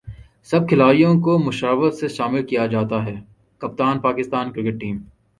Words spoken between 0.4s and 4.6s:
سب کھلاڑیوں کومشاورت سےشامل کیاجاتاہےکپتان پاکستان